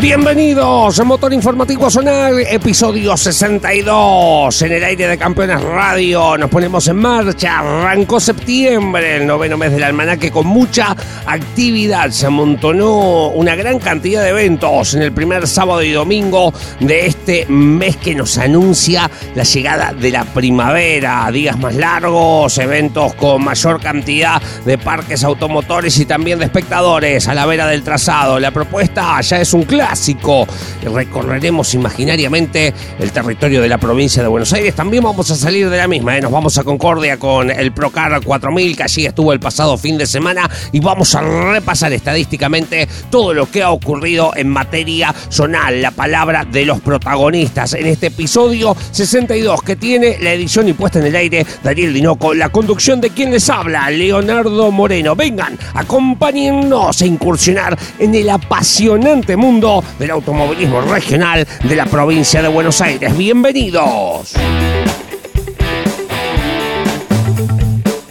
[0.00, 4.62] Bienvenidos a Motor Informativo Zonal, episodio 62.
[4.62, 7.58] En el aire de Campeones Radio nos ponemos en marcha.
[7.58, 10.96] Arrancó septiembre, el noveno mes del almanaque, con mucha
[11.26, 12.08] actividad.
[12.12, 17.44] Se amontonó una gran cantidad de eventos en el primer sábado y domingo de este
[17.50, 21.30] mes que nos anuncia la llegada de la primavera.
[21.30, 27.34] Días más largos, eventos con mayor cantidad de parques automotores y también de espectadores a
[27.34, 28.40] la vera del trazado.
[28.40, 30.46] La propuesta ya es un clásico clásico.
[30.84, 34.72] Recorreremos imaginariamente el territorio de la provincia de Buenos Aires.
[34.74, 36.16] También vamos a salir de la misma.
[36.16, 36.20] ¿eh?
[36.20, 40.06] Nos vamos a Concordia con el Procar 4000, que allí estuvo el pasado fin de
[40.06, 40.48] semana.
[40.70, 45.82] Y vamos a repasar estadísticamente todo lo que ha ocurrido en materia zonal.
[45.82, 51.00] La palabra de los protagonistas en este episodio 62 que tiene la edición y puesta
[51.00, 52.32] en el aire Daniel Dinoco.
[52.32, 55.16] La conducción de quien les habla, Leonardo Moreno.
[55.16, 62.48] Vengan, acompáñennos a incursionar en el apasionante mundo del automovilismo regional de la provincia de
[62.48, 63.16] Buenos Aires.
[63.16, 64.34] Bienvenidos.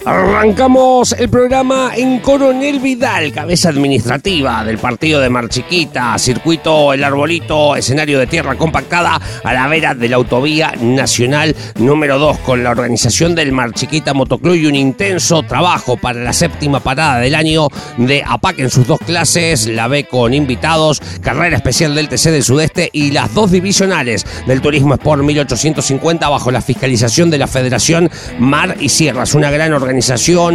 [0.06, 7.76] Arrancamos el programa en Coronel Vidal, cabeza administrativa del partido de Marchiquita, circuito El Arbolito,
[7.76, 12.70] escenario de tierra compactada a la vera de la autovía nacional número 2, con la
[12.70, 18.24] organización del Marchiquita Motoclub y un intenso trabajo para la séptima parada del año de
[18.26, 22.88] APAC en sus dos clases, la B con invitados, carrera especial del TC del Sudeste
[22.94, 28.76] y las dos divisionales del Turismo Sport 1850 bajo la fiscalización de la Federación Mar
[28.80, 29.90] y Sierras, una gran organización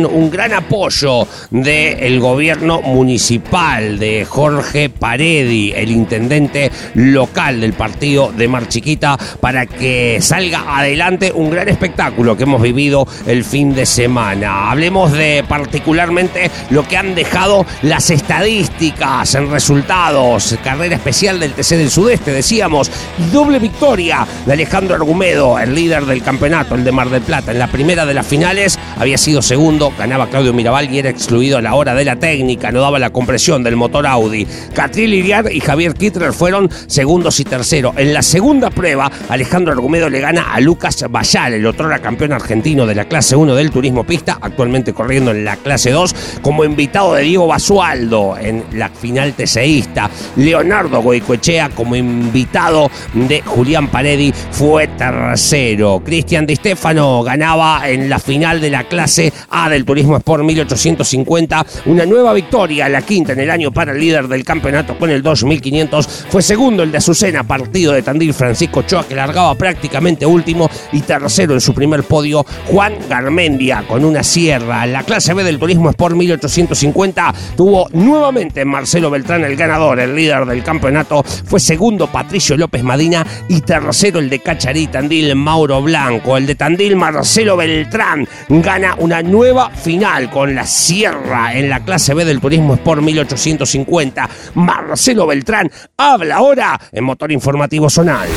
[0.09, 8.47] un gran apoyo del gobierno municipal de Jorge Paredi, el intendente local del partido de
[8.47, 13.85] Mar Chiquita, para que salga adelante un gran espectáculo que hemos vivido el fin de
[13.85, 14.71] semana.
[14.71, 20.57] Hablemos de particularmente lo que han dejado las estadísticas en resultados.
[20.63, 22.89] Carrera especial del TC del Sudeste, decíamos,
[23.31, 27.51] doble victoria de Alejandro Argumedo, el líder del campeonato, el de Mar del Plata.
[27.51, 31.57] En la primera de las finales había sido segundo, ganaba Claudio Mirabal y era excluido
[31.57, 34.45] a la hora de la técnica, no daba la compresión del motor Audi.
[34.75, 37.95] Catril Iriar y Javier Kittler fueron segundos y terceros.
[37.97, 42.85] En la segunda prueba, Alejandro Argumedo le gana a Lucas Bayal, el otrora campeón argentino
[42.85, 47.15] de la clase 1 del turismo pista, actualmente corriendo en la clase 2, como invitado
[47.15, 50.09] de Diego Basualdo en la final teseísta.
[50.35, 56.01] Leonardo Goicoechea como invitado de Julián Paredi fue tercero.
[56.05, 59.14] Cristian Di Stefano ganaba en la final de la clase
[59.49, 61.65] A del Turismo Sport 1850.
[61.85, 65.21] Una nueva victoria, la quinta en el año para el líder del campeonato con el
[65.21, 66.25] 2500.
[66.29, 70.69] Fue segundo el de Azucena, partido de Tandil Francisco Choa, que largaba prácticamente último.
[70.91, 74.85] Y tercero en su primer podio, Juan Garmendia, con una sierra.
[74.85, 80.45] La clase B del Turismo Sport 1850 tuvo nuevamente Marcelo Beltrán el ganador, el líder
[80.45, 81.23] del campeonato.
[81.23, 86.37] Fue segundo Patricio López Madina y tercero el de Cacharí Tandil Mauro Blanco.
[86.37, 92.15] El de Tandil Marcelo Beltrán gana una nueva final con la Sierra en la clase
[92.15, 94.29] B del Turismo Sport 1850.
[94.55, 98.27] Marcelo Beltrán habla ahora en Motor Informativo Zonal.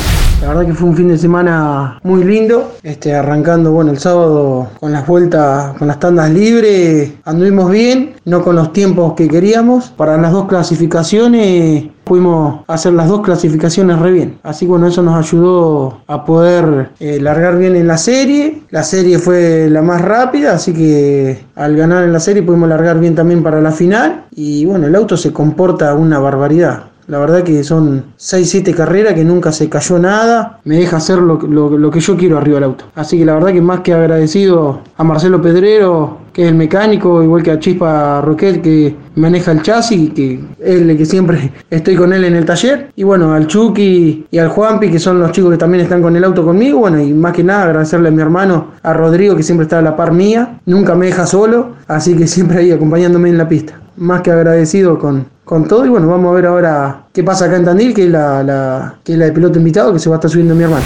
[0.40, 4.68] La verdad que fue un fin de semana muy lindo, este, arrancando bueno el sábado
[4.78, 9.90] con las vueltas, con las tandas libres, anduvimos bien, no con los tiempos que queríamos.
[9.90, 14.38] Para las dos clasificaciones pudimos hacer las dos clasificaciones re bien.
[14.44, 18.62] Así que bueno, eso nos ayudó a poder eh, largar bien en la serie.
[18.70, 23.00] La serie fue la más rápida, así que al ganar en la serie pudimos largar
[23.00, 24.26] bien también para la final.
[24.30, 26.84] Y bueno, el auto se comporta una barbaridad.
[27.08, 30.60] La verdad que son 6-7 carreras que nunca se cayó nada.
[30.64, 32.84] Me deja hacer lo, lo- lo que yo quiero arriba del auto.
[32.94, 37.22] Así que la verdad que más que agradecido a Marcelo Pedrero, que es el mecánico,
[37.22, 41.96] igual que a Chispa Roquet, que maneja el chasis, que es el que siempre estoy
[41.96, 42.92] con él en el taller.
[42.94, 46.14] Y bueno, al Chucky y al Juanpi, que son los chicos que también están con
[46.14, 46.80] el auto conmigo.
[46.80, 49.82] Bueno, y más que nada agradecerle a mi hermano, a Rodrigo, que siempre está a
[49.82, 50.60] la par mía.
[50.66, 53.80] Nunca me deja solo, así que siempre ahí acompañándome en la pista.
[53.98, 55.84] Más que agradecido con, con todo.
[55.84, 58.08] Y bueno, vamos a ver ahora qué pasa acá en Tandil, que
[58.42, 60.84] la- que es la de piloto invitado, que se va a estar subiendo mi hermano.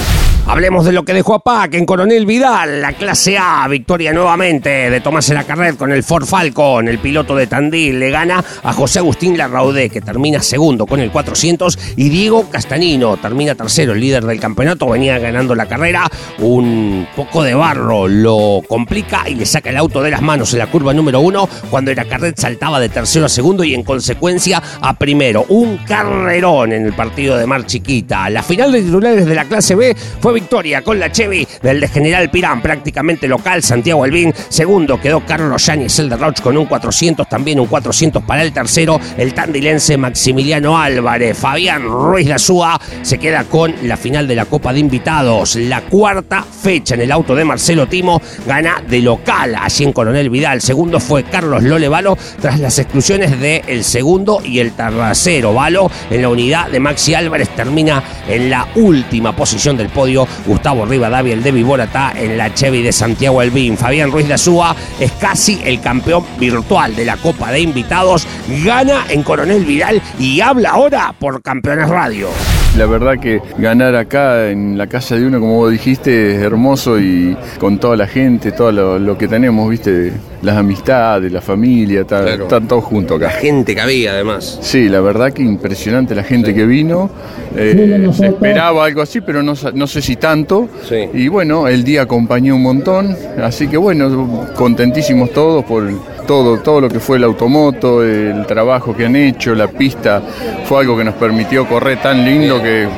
[0.52, 4.90] Hablemos de lo que dejó a Pac en Coronel Vidal, la clase A, victoria nuevamente
[4.90, 8.98] de Tomás Carret con el Ford Falcon, el piloto de Tandil le gana a José
[8.98, 14.26] Agustín Larraudé, que termina segundo con el 400, y Diego Castanino termina tercero, el líder
[14.26, 16.06] del campeonato, venía ganando la carrera,
[16.40, 20.58] un poco de barro lo complica y le saca el auto de las manos en
[20.58, 24.62] la curva número uno, cuando era Carret saltaba de tercero a segundo y en consecuencia
[24.82, 28.28] a primero, un carrerón en el partido de Mar Chiquita.
[28.28, 31.86] La final de titulares de la clase B fue victoria con la Chevy del de
[31.86, 36.66] General Pirán, prácticamente local, Santiago Albín, segundo quedó Carlos Yáñez el de Roch con un
[36.66, 41.38] 400, también un 400 para el tercero, el tandilense Maximiliano Álvarez.
[41.38, 45.54] Fabián Ruiz Lazúa se queda con la final de la Copa de Invitados.
[45.54, 50.28] La cuarta fecha en el auto de Marcelo Timo gana de local allí en Coronel
[50.28, 50.60] Vidal.
[50.60, 55.54] Segundo fue Carlos Lole Valo tras las exclusiones del el segundo y el tercero.
[55.54, 60.26] Valo en la unidad de Maxi Álvarez termina en la última posición del podio.
[60.46, 63.76] Gustavo Rivadavia, el de Viboratá en la Chevy de Santiago Albín.
[63.76, 68.26] Fabián Ruiz Lazúa es casi el campeón virtual de la Copa de Invitados,
[68.64, 72.28] gana en Coronel Vidal y habla ahora por Campeones Radio.
[72.76, 76.98] La verdad que ganar acá en la casa de uno, como vos dijiste, es hermoso
[76.98, 80.10] y con toda la gente, todo lo, que tenemos, viste,
[80.40, 83.26] las amistades, la familia, están todos juntos acá.
[83.26, 84.58] La gente que había además.
[84.62, 87.10] Sí, la verdad que impresionante la gente que vino.
[87.54, 90.66] Eh, se esperaba algo así, pero no, no sé si tanto.
[91.12, 95.90] Y bueno, el día acompañó un montón, así que bueno, contentísimos todos por
[96.22, 100.22] todo, todo lo que fue el automoto, el trabajo que han hecho, la pista,
[100.64, 102.88] fue algo que nos permitió correr tan lindo que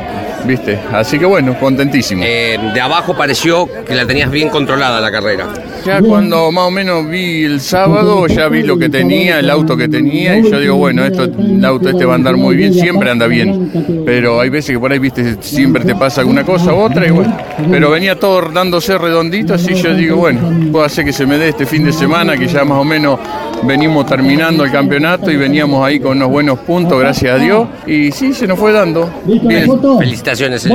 [0.46, 0.78] ¿viste?
[0.92, 2.22] Así que bueno, contentísimo.
[2.24, 5.48] Eh, de abajo pareció que la tenías bien controlada la carrera.
[5.84, 9.76] Ya cuando más o menos vi el sábado, ya vi lo que tenía, el auto
[9.76, 12.72] que tenía, y yo digo, bueno, esto, el auto este va a andar muy bien,
[12.72, 13.70] siempre anda bien.
[14.06, 17.10] Pero hay veces que por ahí, viste, siempre te pasa alguna cosa u otra, y
[17.10, 17.36] bueno.
[17.70, 21.50] Pero venía todo dándose redondito, así yo digo, bueno, puedo hacer que se me dé
[21.50, 23.18] este fin de semana, que ya más o menos
[23.66, 27.68] venimos terminando el campeonato y veníamos ahí con unos buenos puntos, gracias a Dios.
[27.86, 29.10] Y sí, se nos fue dando.
[29.24, 29.68] Bien.
[29.98, 30.68] Felicitaciones,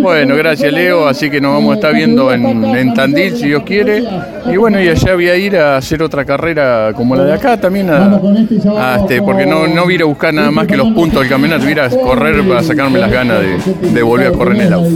[0.00, 4.04] Bueno, gracias Leo, así que nos vamos a estar viendo en, Tandil, si Dios quiere.
[4.50, 7.56] Y bueno, y allá voy a ir a hacer otra carrera como la de acá
[7.56, 11.20] también, este, porque no, no voy a ir a buscar nada más que los puntos
[11.20, 14.32] del campeonato, voy a ir a correr para sacarme las ganas de, de volver a
[14.32, 14.90] correr en el auto.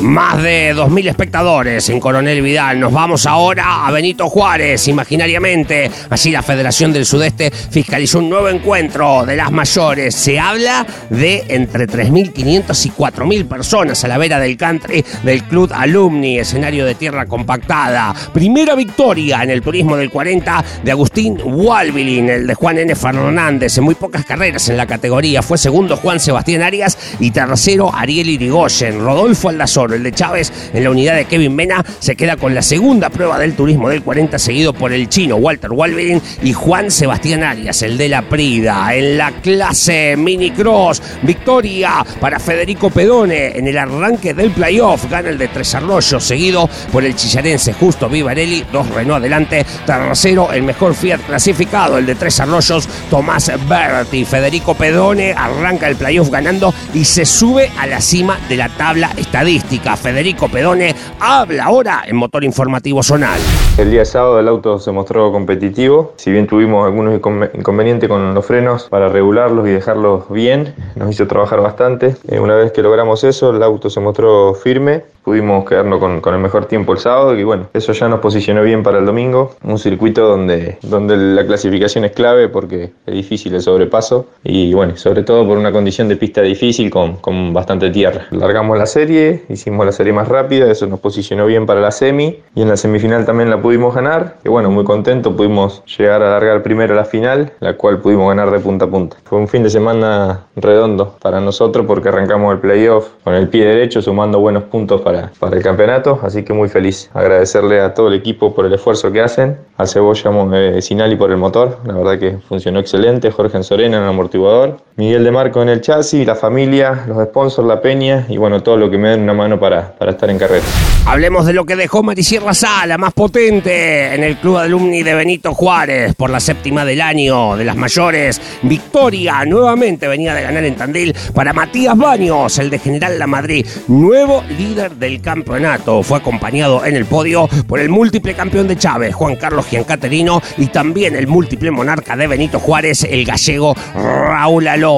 [0.00, 2.80] Más de 2.000 espectadores en Coronel Vidal.
[2.80, 5.90] Nos vamos ahora a Benito Juárez, imaginariamente.
[6.08, 10.14] Así la Federación del Sudeste fiscalizó un nuevo encuentro de las mayores.
[10.14, 15.70] Se habla de entre 3.500 y 4.000 personas a la vera del country del Club
[15.74, 18.14] Alumni, escenario de tierra compactada.
[18.32, 22.94] Primera victoria en el turismo del 40 de Agustín Walbilin, el de Juan N.
[22.94, 25.42] Fernández, en muy pocas carreras en la categoría.
[25.42, 28.98] Fue segundo Juan Sebastián Arias y tercero Ariel Irigoyen.
[29.00, 32.62] Rodolfo Aldazor el de Chávez en la unidad de Kevin Mena se queda con la
[32.62, 37.42] segunda prueba del turismo del 40, seguido por el chino Walter Walberin y Juan Sebastián
[37.42, 38.94] Arias, el de la Prida.
[38.94, 45.10] En la clase mini cross, victoria para Federico Pedone en el arranque del playoff.
[45.10, 49.64] Gana el de Tres Arroyos, seguido por el chillarense Justo Vivarelli, dos Renault adelante.
[49.86, 54.24] Tercero, el mejor Fiat clasificado, el de Tres Arroyos, Tomás Berti.
[54.24, 59.10] Federico Pedone arranca el playoff ganando y se sube a la cima de la tabla
[59.16, 59.79] estadística.
[59.96, 63.40] Federico Pedone habla ahora en Motor Informativo Zonal.
[63.76, 68.46] El día sábado el auto se mostró competitivo, si bien tuvimos algunos inconvenientes con los
[68.46, 72.14] frenos para regularlos y dejarlos bien, nos hizo trabajar bastante.
[72.28, 76.34] Eh, una vez que logramos eso, el auto se mostró firme pudimos quedarnos con, con,
[76.34, 79.54] el mejor tiempo el sábado y bueno, eso ya nos posicionó bien para el domingo.
[79.62, 84.96] Un circuito donde, donde la clasificación es clave porque es difícil el sobrepaso y bueno,
[84.96, 88.26] sobre todo por una condición de pista difícil con, con bastante tierra.
[88.32, 92.40] Largamos la serie, hicimos la serie más rápida, eso nos posicionó bien para la semi
[92.54, 94.36] y en la semifinal también la pudimos ganar.
[94.44, 98.50] Y bueno, muy contento, pudimos llegar a largar primero la final, la cual pudimos ganar
[98.50, 99.16] de punta a punta.
[99.24, 103.66] Fue un fin de semana redondo para nosotros porque arrancamos el playoff con el pie
[103.66, 107.10] derecho sumando buenos puntos para para, el campeonato, así que muy feliz.
[107.14, 111.30] Agradecerle a todo el equipo por el esfuerzo que hacen, al Cebolla eh, Sinali por
[111.30, 115.62] el motor, la verdad que funcionó excelente, Jorge Anzorena en el amortiguador, Miguel de Marco
[115.62, 119.08] en el chasis, la familia, los sponsors, la peña y bueno, todo lo que me
[119.08, 120.62] den una mano para, para estar en carrera.
[121.06, 125.54] Hablemos de lo que dejó Marisierra Sala, más potente en el Club Alumni de Benito
[125.54, 128.42] Juárez por la séptima del año de las mayores.
[128.60, 133.66] Victoria nuevamente venía de ganar en Tandil para Matías Baños, el de General La Madrid,
[133.88, 136.02] nuevo líder del campeonato.
[136.02, 140.66] Fue acompañado en el podio por el múltiple campeón de Chávez, Juan Carlos Giancaterino, y
[140.66, 144.89] también el múltiple monarca de Benito Juárez, el gallego Raúl Alonso.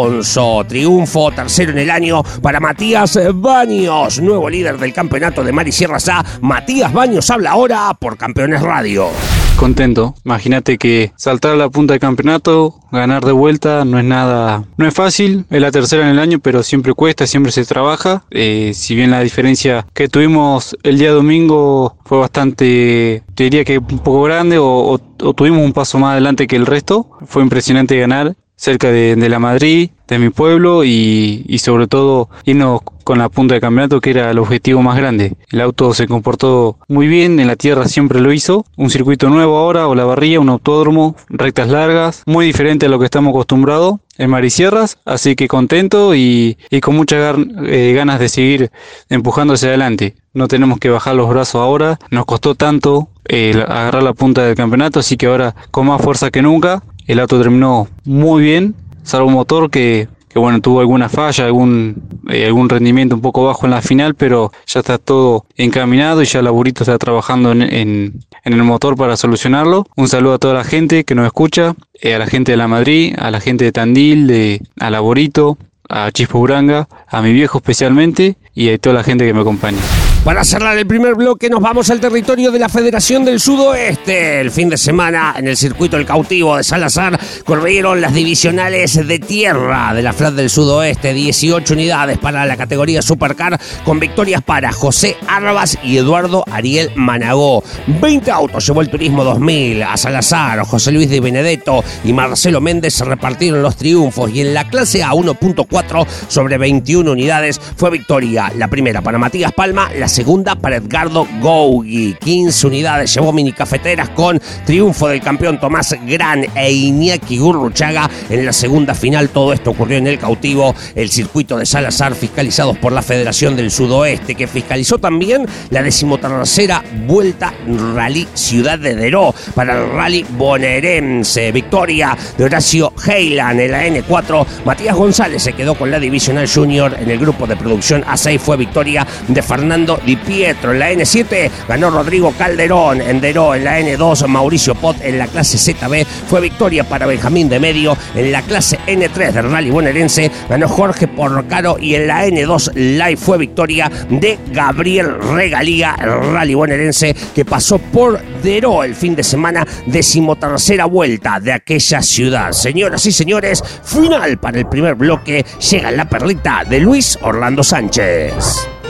[0.69, 6.25] Triunfo tercero en el año para Matías Baños, nuevo líder del campeonato de Marisierra Sá.
[6.41, 9.09] Matías Baños habla ahora por Campeones Radio.
[9.57, 10.15] Contento.
[10.25, 14.89] Imagínate que saltar a la punta del campeonato, ganar de vuelta, no es nada, no
[14.89, 15.45] es fácil.
[15.51, 18.25] Es la tercera en el año, pero siempre cuesta, siempre se trabaja.
[18.31, 23.77] Eh, si bien la diferencia que tuvimos el día domingo fue bastante, te diría que
[23.77, 24.99] un poco grande o
[25.37, 29.91] tuvimos un paso más adelante que el resto, fue impresionante ganar cerca de, la Madrid,
[30.07, 34.31] de mi pueblo y, y, sobre todo irnos con la punta de campeonato que era
[34.31, 35.35] el objetivo más grande.
[35.51, 38.65] El auto se comportó muy bien, en la tierra siempre lo hizo.
[38.77, 43.01] Un circuito nuevo ahora, o la barría, un autódromo, rectas largas, muy diferente a lo
[43.01, 48.29] que estamos acostumbrados en Marisierras, así que contento y, y con muchas eh, ganas de
[48.29, 48.71] seguir
[49.09, 50.15] empujando hacia adelante.
[50.35, 54.55] No tenemos que bajar los brazos ahora, nos costó tanto eh, agarrar la punta del
[54.55, 59.29] campeonato, así que ahora con más fuerza que nunca el auto terminó muy bien, salvo
[59.29, 63.67] un motor que, que bueno, tuvo alguna falla, algún, eh, algún rendimiento un poco bajo
[63.67, 68.23] en la final, pero ya está todo encaminado y ya Laburito está trabajando en, en,
[68.45, 69.87] el motor para solucionarlo.
[69.97, 72.69] Un saludo a toda la gente que nos escucha, eh, a la gente de la
[72.69, 77.59] Madrid, a la gente de Tandil, de, a Laburito, a Chispo Uranga, a mi viejo
[77.59, 79.81] especialmente y a toda la gente que me acompaña.
[80.25, 84.41] Para cerrar el primer bloque nos vamos al territorio de la Federación del Sudoeste.
[84.41, 89.19] El fin de semana en el circuito El Cautivo de Salazar corrieron las divisionales de
[89.19, 91.13] tierra de la FLAT del Sudoeste.
[91.13, 97.65] 18 unidades para la categoría Supercar con victorias para José Arbas y Eduardo Ariel Managó.
[97.89, 100.61] 20 autos llevó el Turismo 2000 a Salazar.
[100.61, 105.03] José Luis de Benedetto y Marcelo Méndez se repartieron los triunfos y en la clase
[105.03, 108.53] A 1.4 sobre 21 unidades fue victoria.
[108.57, 112.15] La primera para Matías Palma, la segunda para Edgardo Gougi.
[112.21, 118.45] 15 unidades llevó mini cafeteras con triunfo del campeón Tomás Gran e Iñaki Gurruchaga en
[118.45, 119.31] la segunda final.
[119.31, 123.71] Todo esto ocurrió en el cautivo, el circuito de Salazar, fiscalizados por la Federación del
[123.71, 127.55] Sudoeste, que fiscalizó también la decimotercera Vuelta
[127.95, 131.53] Rally Ciudad de Deró para el Rally bonaerense.
[131.53, 134.47] Victoria de Horacio Heilan en la N4.
[134.67, 138.39] Matías González se quedó con la Divisional Junior en el grupo de producción A6.
[138.39, 140.73] Fue victoria de Fernando Di Pietro.
[140.73, 143.01] En la N7 ganó Rodrigo Calderón.
[143.01, 146.05] En Deró en la N2 Mauricio Pot en la clase ZB.
[146.29, 147.97] Fue victoria para Benjamín de Medio.
[148.15, 151.77] En la clase N3 del Rally bonaerense ganó Jorge Porcaro.
[151.79, 157.79] Y en la N2 Live fue victoria de Gabriel Regalía, el Rally bonaerense que pasó
[157.79, 159.65] por Deró el fin de semana.
[159.87, 162.53] Decimotercera vuelta de aquella ciudad.
[162.53, 165.45] Señoras y señores, final para el primer bloque.
[165.71, 168.82] Llega la perlita de Luis Orlando Sánchez.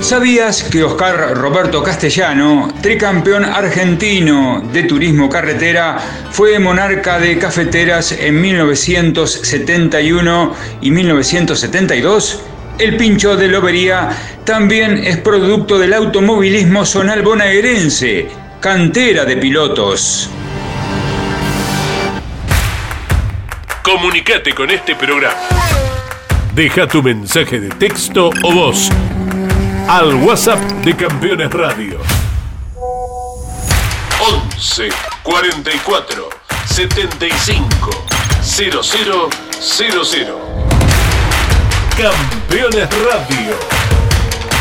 [0.00, 5.98] ¿Sabías que Oscar Roberto Castellano, tricampeón argentino de turismo carretera,
[6.30, 12.42] fue monarca de cafeteras en 1971 y 1972?
[12.78, 14.08] El pincho de Lobería
[14.44, 18.28] también es producto del automovilismo zonal bonaerense,
[18.58, 20.30] cantera de pilotos.
[23.82, 25.36] Comunicate con este programa.
[26.54, 28.90] Deja tu mensaje de texto o voz
[29.90, 31.98] al WhatsApp de Campeones Radio.
[34.54, 34.88] 11
[35.24, 36.28] 44
[36.64, 37.90] 75
[38.40, 39.10] 0000.
[41.98, 43.56] Campeones Radio.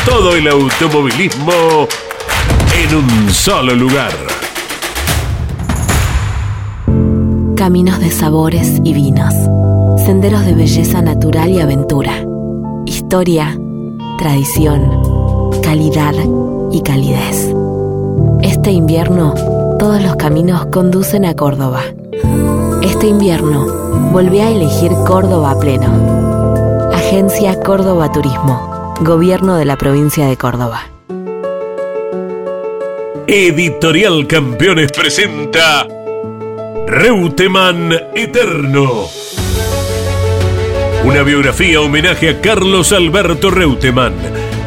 [0.04, 1.88] Todo el automovilismo
[2.76, 4.14] en un solo lugar.
[7.56, 9.36] Caminos de sabores y vinos.
[10.04, 12.24] Senderos de belleza natural y aventura.
[12.88, 13.56] Historia,
[14.18, 15.09] tradición
[15.64, 16.14] calidad
[16.72, 17.54] y calidez.
[18.42, 19.34] Este invierno,
[19.78, 21.82] todos los caminos conducen a Córdoba.
[22.82, 26.90] Este invierno, volví a elegir Córdoba pleno.
[26.94, 30.82] Agencia Córdoba Turismo, Gobierno de la provincia de Córdoba.
[33.28, 35.88] Editorial Campeones presenta
[36.88, 39.08] Reutemann Eterno.
[41.04, 44.39] Una biografía homenaje a Carlos Alberto Reutemann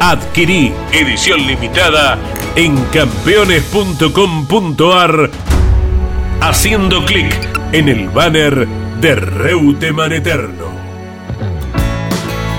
[0.00, 2.16] Adquirí edición limitada
[2.54, 5.28] en campeones.com.ar
[6.40, 7.34] haciendo clic
[7.72, 8.68] en el banner
[9.00, 10.66] de Reuteman Eterno.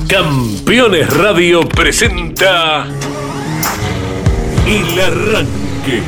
[0.08, 2.86] Campeones Radio presenta
[4.66, 6.02] El Arranque.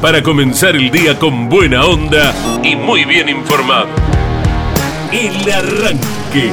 [0.00, 3.88] Para comenzar el día con buena onda y muy bien informado.
[5.12, 6.52] El Arranque.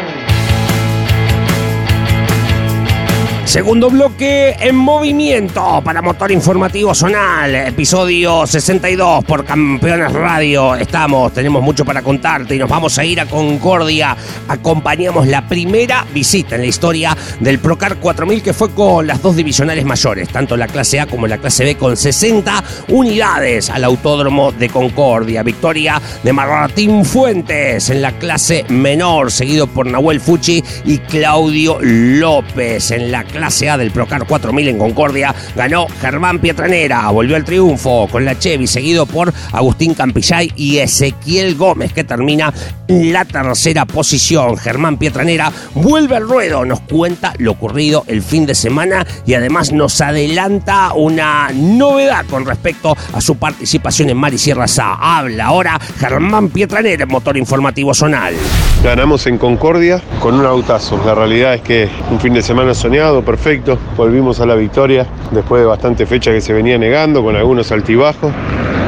[3.51, 10.75] Segundo bloque en movimiento para Motor Informativo Zonal, episodio 62 por Campeones Radio.
[10.75, 14.15] Estamos, tenemos mucho para contarte y nos vamos a ir a Concordia.
[14.47, 19.35] Acompañamos la primera visita en la historia del Procar 4000 que fue con las dos
[19.35, 24.53] divisionales mayores, tanto la clase A como la clase B, con 60 unidades al Autódromo
[24.53, 25.43] de Concordia.
[25.43, 32.91] Victoria de Martín Fuentes en la clase menor, seguido por Nahuel Fuchi y Claudio López
[32.91, 37.43] en la clase clase A del Procar 4000 en Concordia, ganó Germán Pietranera, volvió al
[37.43, 42.53] triunfo con la Chevy, seguido por Agustín Campillay y Ezequiel Gómez, que termina
[42.87, 44.57] en la tercera posición.
[44.57, 49.71] Germán Pietranera vuelve al ruedo, nos cuenta lo ocurrido el fin de semana y además
[49.71, 54.93] nos adelanta una novedad con respecto a su participación en Mar y Sierra Sa.
[54.93, 58.35] Habla ahora Germán Pietranera Motor Informativo Zonal.
[58.83, 61.01] Ganamos en Concordia con un autazo.
[61.03, 63.77] La realidad es que un fin de semana soñado, perfecto.
[63.95, 68.33] Volvimos a la victoria después de bastante fecha que se venía negando, con algunos altibajos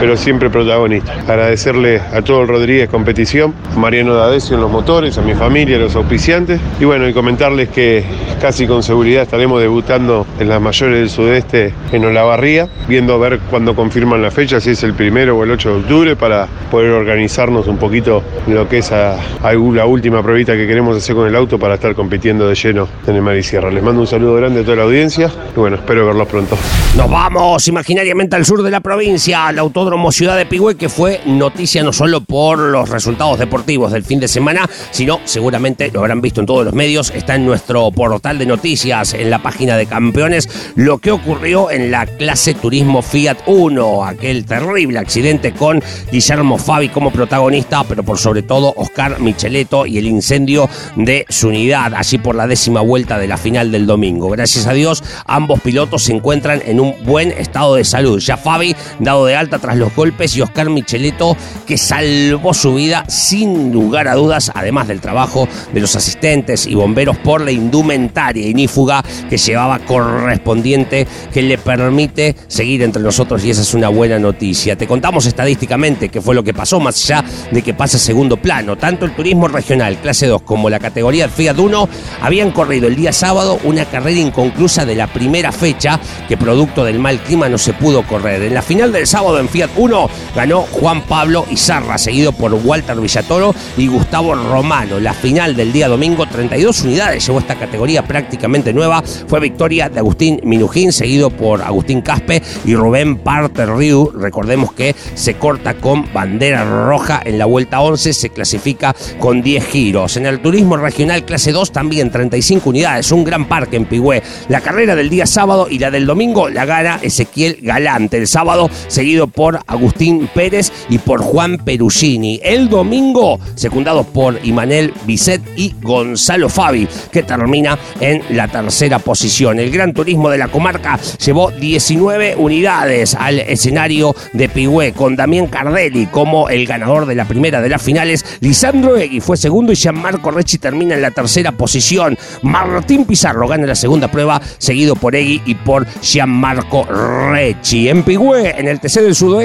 [0.03, 1.13] pero siempre protagonista.
[1.13, 5.77] Agradecerle a todo el Rodríguez Competición, a Mariano D'Adesio en los motores, a mi familia,
[5.77, 8.03] a los auspiciantes y bueno, y comentarles que
[8.41, 13.39] casi con seguridad estaremos debutando en las mayores del sudeste en Olavarría, viendo a ver
[13.49, 16.91] cuándo confirman la fecha, si es el primero o el 8 de octubre, para poder
[16.91, 21.35] organizarnos un poquito lo que es a la última pruebita que queremos hacer con el
[21.37, 23.71] auto para estar compitiendo de lleno en el Mar y Sierra.
[23.71, 26.57] Les mando un saludo grande a toda la audiencia y bueno, espero verlos pronto.
[26.97, 31.21] Nos vamos imaginariamente al sur de la provincia, al autódromo Ciudad de Pigüe, que fue
[31.25, 36.19] noticia no solo por los resultados deportivos del fin de semana, sino seguramente lo habrán
[36.19, 39.85] visto en todos los medios, está en nuestro portal de noticias, en la página de
[39.85, 46.57] campeones, lo que ocurrió en la clase Turismo Fiat 1, aquel terrible accidente con Guillermo
[46.57, 51.93] Fabi como protagonista, pero por sobre todo Oscar Micheletto y el incendio de su unidad,
[51.93, 54.29] allí por la décima vuelta de la final del domingo.
[54.29, 58.19] Gracias a Dios, ambos pilotos se encuentran en un buen estado de salud.
[58.19, 63.05] Ya Fabi, dado de alta tras los golpes, y Oscar Micheletto, que salvó su vida
[63.07, 68.47] sin lugar a dudas, además del trabajo de los asistentes y bomberos por la indumentaria
[68.47, 74.19] inífuga que llevaba correspondiente, que le permite seguir entre nosotros y esa es una buena
[74.19, 74.77] noticia.
[74.77, 78.77] Te contamos estadísticamente qué fue lo que pasó, más allá de que pasa segundo plano.
[78.77, 81.89] Tanto el turismo regional, clase 2, como la categoría Fiat 1
[82.21, 86.99] habían corrido el día sábado una carrera inconclusa de la primera fecha que producto del
[86.99, 88.43] mal clima no se pudo correr.
[88.43, 92.99] En la final del sábado en Fiat 1 ganó Juan Pablo Izarra, seguido por Walter
[92.99, 94.99] Villatoro y Gustavo Romano.
[94.99, 99.03] La final del día domingo, 32 unidades llevó esta categoría prácticamente nueva.
[99.27, 104.11] Fue victoria de Agustín Minujín, seguido por Agustín Caspe y Rubén Parter Riu.
[104.11, 109.65] Recordemos que se corta con bandera roja en la vuelta 11, se clasifica con 10
[109.65, 110.17] giros.
[110.17, 114.23] En el turismo regional clase 2 también 35 unidades, un gran parque en Pigüé.
[114.49, 118.17] La carrera del día sábado y la del domingo la gana Ezequiel Galante.
[118.17, 122.39] El sábado seguido por Agustín Pérez y por Juan Perugini.
[122.43, 129.59] El domingo, secundados por Imanel Bisset y Gonzalo Fabi, que termina en la tercera posición.
[129.59, 135.47] El Gran Turismo de la comarca llevó 19 unidades al escenario de Pigüé, con Damián
[135.47, 138.25] Cardelli como el ganador de la primera de las finales.
[138.39, 142.17] Lisandro Egui fue segundo y Gianmarco Recci termina en la tercera posición.
[142.41, 147.89] Martín Pizarro gana la segunda prueba, seguido por Egui y por Gianmarco Recci.
[147.89, 149.42] En Pigüé, en el TC del Sudoeste,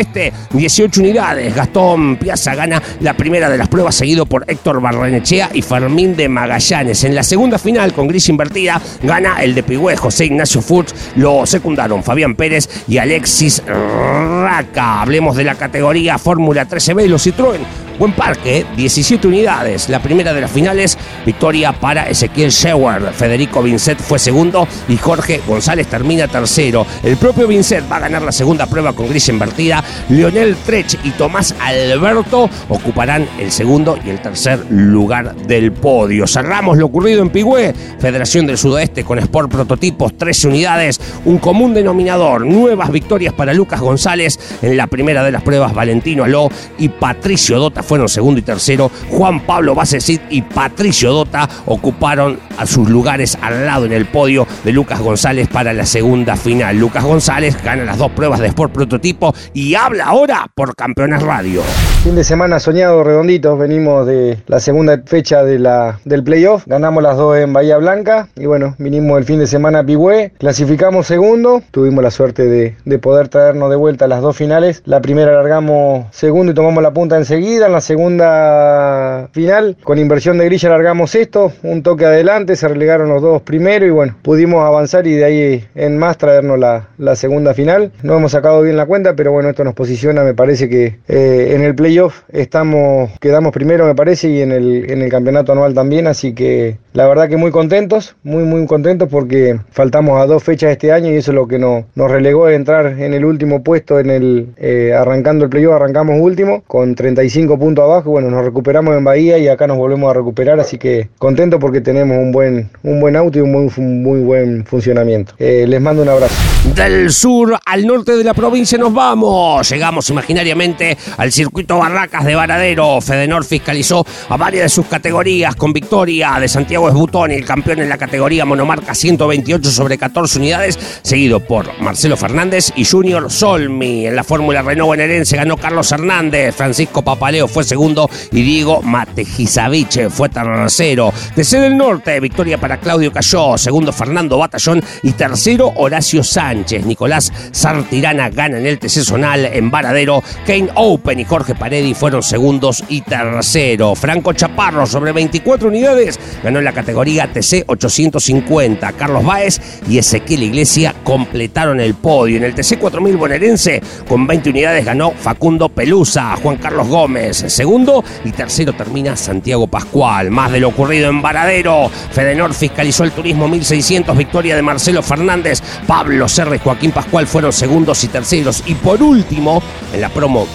[0.53, 1.55] 18 unidades.
[1.55, 6.29] Gastón Piazza gana la primera de las pruebas, seguido por Héctor Barrenechea y Fermín de
[6.29, 7.05] Magallanes.
[7.05, 10.95] En la segunda final, con gris invertida, gana el de Pigüé, José Ignacio Furch.
[11.17, 15.03] Lo secundaron Fabián Pérez y Alexis Raca.
[15.03, 17.88] Hablemos de la categoría Fórmula 13B y los Citroën.
[17.99, 19.89] Buen parque, 17 unidades.
[19.89, 23.13] La primera de las finales, victoria para Ezequiel Sheward.
[23.13, 26.87] Federico Vincent fue segundo y Jorge González termina tercero.
[27.03, 29.83] El propio Vincent va a ganar la segunda prueba con gris invertida.
[30.11, 36.29] Lionel Trech y Tomás Alberto ocuparán el segundo y el tercer lugar del podio.
[36.29, 37.75] Cerramos lo ocurrido en Pigüé.
[37.99, 41.01] Federación del Sudoeste con Sport Prototipos, 13 unidades.
[41.25, 42.47] Un común denominador.
[42.47, 45.75] Nuevas victorias para Lucas González en la primera de las pruebas.
[45.75, 48.91] Valentino Aló y Patricio Dota fueron segundo y tercero.
[49.11, 54.47] Juan Pablo Basesit y Patricio Dota ocuparon a sus lugares al lado en el podio
[54.63, 56.77] de Lucas González para la segunda final.
[56.77, 61.63] Lucas González gana las dos pruebas de Sport Prototipo y habla ahora por Campeones Radio.
[62.05, 67.37] Fin de semana soñado redondito, venimos de la segunda fecha del playoff, ganamos las dos
[67.37, 68.29] en Bahía Blanca.
[68.37, 72.77] Y bueno, vinimos el fin de semana a Pigüé, clasificamos segundo, tuvimos la suerte de,
[72.85, 76.93] de poder traernos de vuelta las dos finales, la primera largamos segundo y tomamos la
[76.93, 82.57] punta enseguida, en la segunda final con inversión de grilla largamos esto, un toque adelante,
[82.57, 86.59] se relegaron los dos primero y bueno, pudimos avanzar y de ahí en más traernos
[86.59, 90.23] la, la segunda final, no hemos sacado bien la cuenta, pero bueno, esto nos posiciona,
[90.23, 91.88] me parece que eh, en el playoff
[92.29, 96.79] estamos, quedamos primero me parece y en el, en el campeonato anual también, así que
[96.93, 101.11] la verdad que muy contentos, muy muy contentos porque faltamos a dos fechas este año
[101.11, 104.11] y eso es lo que no, nos relegó a entrar en el último puesto en
[104.11, 109.05] el eh, arrancando el playoff, arrancamos último con 35 puntos abajo, bueno, nos recuperamos en
[109.05, 113.01] Bahía y acá nos volvemos a recuperar, así que contento porque tenemos un buen, un
[113.01, 115.35] buen auto y un muy, muy buen funcionamiento.
[115.39, 116.35] Eh, les mando un abrazo.
[116.75, 119.69] Del sur al norte de la provincia nos vamos.
[119.71, 123.01] Llegamos imaginariamente al circuito Barracas de Varadero.
[123.01, 127.89] Fedenor fiscalizó a varias de sus categorías con victoria de Santiago Esbutón, el campeón en
[127.89, 134.07] la categoría monomarca 128 sobre 14 unidades, seguido por Marcelo Fernández y Junior Solmi.
[134.07, 140.09] En la Fórmula Renault bonaerense ganó Carlos Hernández, Francisco Papaleo fue segundo y Diego Matejizavich
[140.09, 141.13] fue tercero.
[141.35, 146.85] Desde el norte, victoria para Claudio Cayó, segundo Fernando Batallón y tercero Horacio Sánchez.
[146.85, 150.23] Nicolás Sartirana gana en el TC Zonal en Varadero.
[150.47, 153.95] Kane Open y Jorge Paredi fueron segundos y tercero.
[153.95, 158.91] Franco Chaparro sobre 24 unidades ganó en la categoría TC 850.
[158.93, 162.39] Carlos Báez y Ezequiel Iglesia completaron el podio.
[162.39, 167.45] En el TC 4000 bonaerense con 20 unidades ganó Facundo Pelusa, Juan Carlos Gómez.
[167.49, 170.31] Segundo y tercero termina Santiago Pascual.
[170.31, 171.91] Más de lo ocurrido en Varadero.
[172.13, 174.17] Fedenor fiscalizó el turismo 1600.
[174.17, 175.63] Victoria de Marcelo Fernández.
[175.87, 178.63] Pablo Serra y Joaquín Pascual fueron segundos y terceros.
[178.65, 180.47] Y por último, en la promo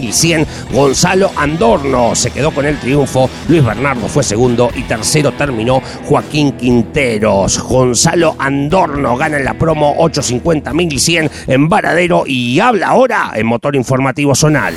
[0.00, 3.28] 850.100, Gonzalo Andorno se quedó con el triunfo.
[3.48, 7.62] Luis Bernardo fue segundo y tercero terminó Joaquín Quinteros.
[7.62, 14.34] Gonzalo Andorno gana en la promo 850.100 en Varadero y habla ahora en Motor Informativo
[14.34, 14.74] Zonal.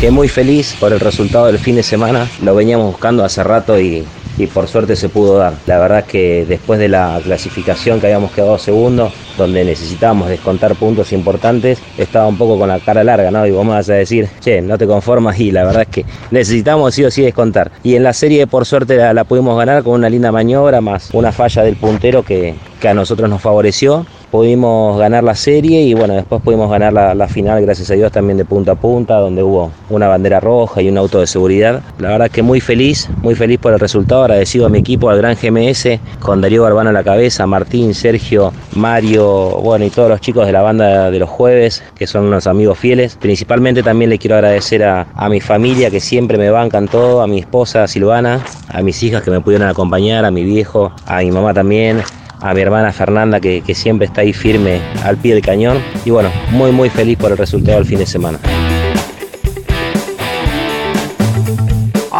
[0.00, 2.26] Que muy feliz por el resultado del fin de semana.
[2.42, 4.04] Lo veníamos buscando hace rato y,
[4.42, 5.54] y por suerte se pudo dar.
[5.66, 11.12] La verdad que después de la clasificación que habíamos quedado segundo, donde necesitábamos descontar puntos
[11.12, 13.46] importantes, estaba un poco con la cara larga, ¿no?
[13.46, 16.94] Y vos vas a decir, che, no te conformas y la verdad es que necesitamos
[16.94, 17.70] sí o sí descontar.
[17.82, 21.10] Y en la serie por suerte la, la pudimos ganar con una linda maniobra, más
[21.12, 25.94] una falla del puntero que, que a nosotros nos favoreció pudimos ganar la serie y
[25.94, 29.42] bueno, después pudimos ganar la, final, gracias a Dios, también de punta a punta, donde
[29.42, 31.82] hubo una bandera roja y un auto de seguridad.
[31.98, 35.18] La verdad que muy feliz, muy feliz por el resultado, agradecido a mi equipo, al
[35.18, 40.20] gran GMS, con Darío Barbano a la cabeza, Martín, Sergio, Mario, bueno, y todos los
[40.20, 43.16] chicos de la banda de los jueves, que son unos amigos fieles.
[43.20, 47.26] Principalmente también le quiero agradecer a, a mi familia, que siempre me bancan todo, a
[47.26, 51.30] mi esposa Silvana, a mis hijas que me pudieron acompañar, a mi viejo, a mi
[51.30, 52.02] mamá también,
[52.40, 56.10] a mi hermana Fernanda que, que, siempre está ahí firme al pie del cañón y
[56.10, 58.38] bueno, muy muy feliz por el resultado del fin de semana.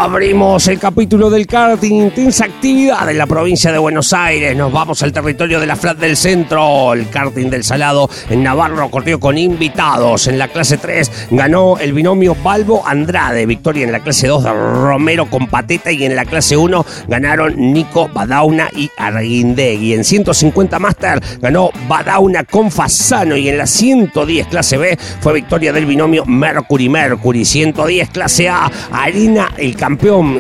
[0.03, 4.57] Abrimos el capítulo del karting, intensa actividad en la provincia de Buenos Aires.
[4.57, 6.95] Nos vamos al territorio de la Flat del Centro.
[6.95, 10.27] El karting del Salado en Navarro corrió con invitados.
[10.27, 13.45] En la clase 3 ganó el binomio Balbo Andrade.
[13.45, 15.93] Victoria en la clase 2 de Romero con Pateta.
[15.93, 19.93] Y en la clase 1 ganaron Nico Badauna y Arguindegui.
[19.93, 23.37] En 150 Master ganó Badauna con Fasano.
[23.37, 27.45] Y en la 110 clase B fue victoria del binomio Mercury Mercury.
[27.45, 29.90] 110 clase A, Harina el campeón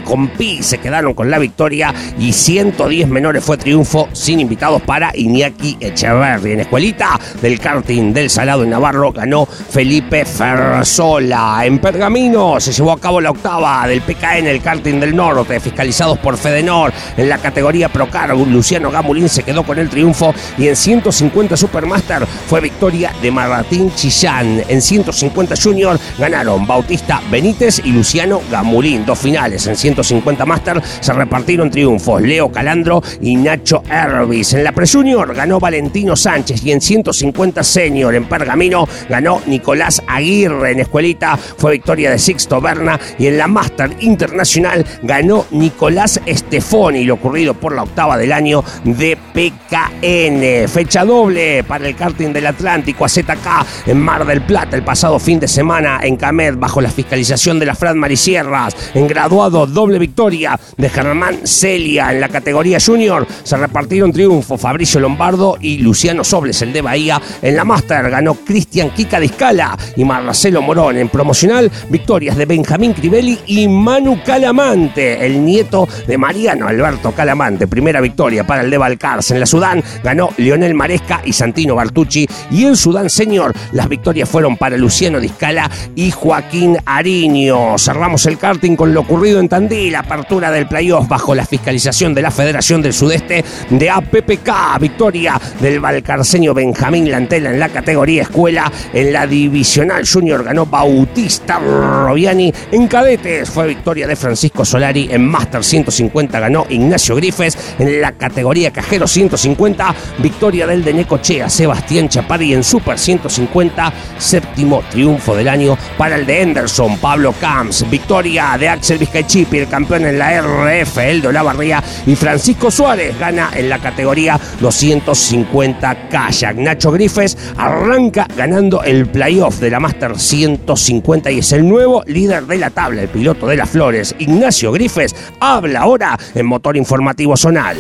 [0.04, 5.10] con Pi se quedaron con la victoria y 110 menores fue triunfo sin invitados para
[5.14, 6.52] Iñaki Echeverri.
[6.52, 11.62] En escuelita del karting del Salado en Navarro ganó Felipe Fersola.
[11.64, 16.18] En Pergamino se llevó a cabo la octava del PKN, el karting del norte, fiscalizados
[16.18, 16.92] por Fedenor.
[17.16, 22.26] En la categoría Procar, Luciano Gamulín se quedó con el triunfo y en 150 Supermaster
[22.26, 24.62] fue victoria de Martín Chillán.
[24.68, 29.04] En 150 Junior ganaron Bautista Benítez y Luciano Gamulín.
[29.04, 34.52] Dos finales en 150 Master se repartieron triunfos Leo Calandro y Nacho Hervis.
[34.52, 40.72] En la Pre-Junior ganó Valentino Sánchez y en 150 Senior en Pergamino ganó Nicolás Aguirre.
[40.72, 47.04] En Escuelita fue victoria de Sixto Berna y en la Master Internacional ganó Nicolás Estefoni,
[47.04, 50.68] lo ocurrido por la octava del año de PKN.
[50.68, 55.40] Fecha doble para el karting del Atlántico AZK en Mar del Plata el pasado fin
[55.40, 58.76] de semana en Camed bajo la fiscalización de la Fran Marisierras.
[58.94, 63.24] En graduado, doble victoria de Germán Celia en la categoría junior.
[63.44, 67.22] Se repartieron triunfos Fabricio Lombardo y Luciano Sobles, el de Bahía.
[67.40, 70.96] En la Master ganó Cristian Kika Discala y Marcelo Morón.
[70.96, 77.68] En promocional, victorias de Benjamín Crivelli y Manu Calamante, el nieto de Mariano Alberto Calamante.
[77.68, 79.34] Primera victoria para el de Balcarce.
[79.34, 82.26] En la Sudán ganó Leonel Maresca y Santino Bartucci.
[82.50, 87.78] Y en Sudán Señor, las victorias fueron para Luciano Discala y Joaquín Ariño.
[87.78, 92.22] Cerramos el karting con lo ocurrido en Tandil, apertura del playoff bajo la fiscalización de
[92.22, 98.72] la Federación del Sudeste de APPK, victoria del valcarceño Benjamín Lantela en la categoría escuela,
[98.94, 105.26] en la divisional junior ganó Bautista Robiani, en cadetes fue victoria de Francisco Solari, en
[105.26, 112.08] Master 150 ganó Ignacio Grifes, en la categoría cajero 150 victoria del de Necochea Sebastián
[112.08, 112.54] Chapari.
[112.54, 118.68] En Super 150 séptimo triunfo del año para el de Henderson Pablo Camps, victoria de
[118.68, 123.68] Axel Vizcaichipi, el campeón en la RF, el de Olavarría, y Francisco Suárez gana en
[123.68, 126.56] la categoría 250 kayak.
[126.56, 132.44] Nacho Grifes arranca ganando el playoff de la Master 150 y es el nuevo líder
[132.44, 134.14] de la tabla, el piloto de las flores.
[134.18, 137.78] Ignacio Grifes habla ahora en Motor Informativo Zonal.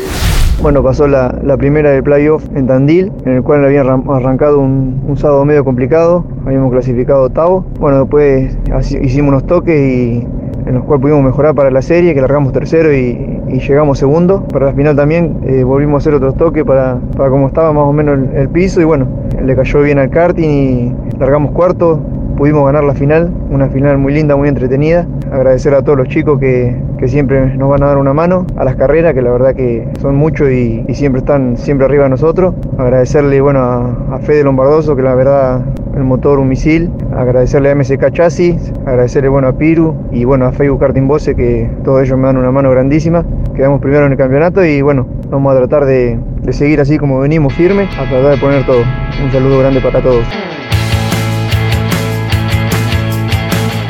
[0.62, 5.16] Bueno, pasó la, primera del playoff en Tandil, en el cual había arrancado un, un,
[5.16, 7.64] sábado medio complicado, habíamos clasificado octavo.
[7.78, 8.58] Bueno, después
[9.02, 10.26] hicimos unos toques y
[10.66, 14.44] en los cuales pudimos mejorar para la serie, que largamos tercero y, llegamos segundo.
[14.44, 17.84] Para la final también eh, volvimos a hacer otros toques para, para cómo estaba más
[17.84, 19.06] o menos el, piso y bueno,
[19.42, 22.00] le cayó bien al karting y largamos cuarto,
[22.40, 25.06] pudimos ganar la final, una final muy linda, muy entretenida.
[25.30, 26.74] Agradecer a todos los chicos que,
[27.06, 30.16] siempre nos van a dar una mano, a las carreras, que la verdad que son
[30.16, 32.54] muchos y, siempre están siempre arriba de nosotros.
[32.78, 35.60] Agradecerle bueno, a, a Fede Lombardoso, que la verdad
[35.94, 40.52] el motor un misil, agradecerle a MSK Chasis, agradecerle bueno a Piru y bueno a
[40.52, 43.22] Facebook Karting Bose que todos ellos me dan una mano grandísima.
[43.54, 47.20] Quedamos primero en el campeonato y bueno, vamos a tratar de, de seguir así como
[47.20, 48.82] venimos firmes, a tratar de poner todo.
[49.22, 50.24] Un saludo grande para todos.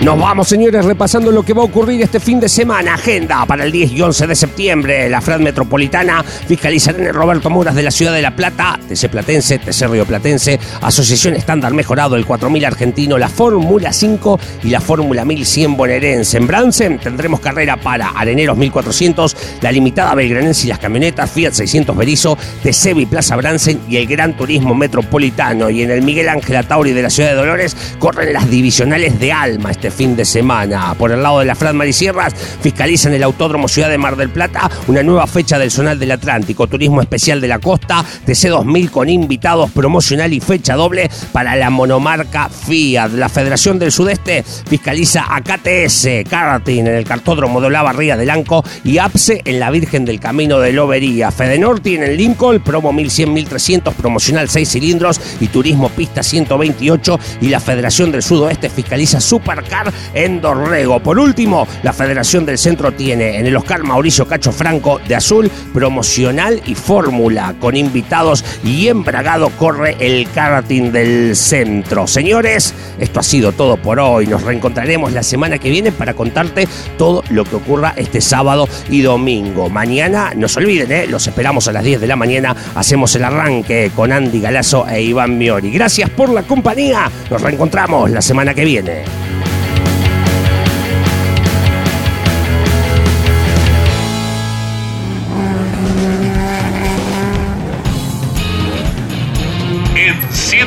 [0.03, 2.95] Nos vamos, señores, repasando lo que va a ocurrir este fin de semana.
[2.95, 5.11] Agenda para el 10 y 11 de septiembre.
[5.11, 9.11] La FRAD Metropolitana fiscalizará en el Roberto Muras de la Ciudad de La Plata, TC
[9.11, 14.81] Platense, TC Río Platense, Asociación Estándar Mejorado, el 4000 Argentino, la Fórmula 5 y la
[14.81, 16.39] Fórmula 1100 bonaerense.
[16.39, 21.95] En Bransen tendremos carrera para Areneros 1400, la Limitada Belgranense y las camionetas Fiat 600
[21.95, 25.69] Berizo, TC Plaza Bransen y el Gran Turismo Metropolitano.
[25.69, 29.31] Y en el Miguel Ángel Atauri de la Ciudad de Dolores corren las divisionales de
[29.31, 30.95] Alma este fin de semana.
[30.95, 34.71] Por el lado de la Fran Marisierras, fiscalizan el Autódromo Ciudad de Mar del Plata
[34.89, 39.71] una nueva fecha del Zonal del Atlántico, Turismo Especial de la Costa, TC2000 con invitados
[39.71, 43.13] promocional y fecha doble para la monomarca Fiat.
[43.13, 48.31] La Federación del Sudeste fiscaliza a KTS, Karting en el Cartódromo de la Barría del
[48.31, 51.31] Anco y APSE en la Virgen del Camino de Lobería.
[51.31, 57.61] Fedenorti en el Lincoln, promo 1100-1300, promocional 6 cilindros y turismo pista 128 y la
[57.61, 59.80] Federación del Sudoeste fiscaliza Supercar
[60.15, 61.01] en Dorrego.
[61.01, 65.51] Por último, la Federación del Centro tiene en el Oscar Mauricio Cacho Franco de Azul
[65.73, 72.07] promocional y fórmula con invitados y embragado corre el karting del centro.
[72.07, 74.27] Señores, esto ha sido todo por hoy.
[74.27, 79.03] Nos reencontraremos la semana que viene para contarte todo lo que ocurra este sábado y
[79.03, 79.69] domingo.
[79.69, 81.07] Mañana, no se olviden, ¿eh?
[81.07, 82.55] los esperamos a las 10 de la mañana.
[82.75, 85.71] Hacemos el arranque con Andy Galazo e Iván Miori.
[85.71, 87.11] Gracias por la compañía.
[87.31, 89.20] Nos reencontramos la semana que viene.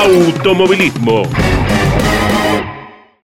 [0.00, 1.26] automovilismo.